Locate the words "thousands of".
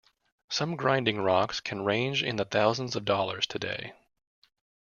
2.45-3.05